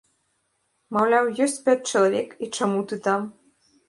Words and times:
Маўляў, 0.95 1.29
ёсць 1.45 1.57
пяць 1.67 1.87
чалавек 1.91 2.33
і 2.47 2.49
чаму 2.57 2.81
ты 2.93 2.99
там? 3.09 3.21